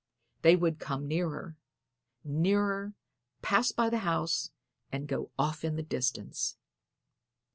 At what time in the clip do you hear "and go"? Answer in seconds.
4.91-5.29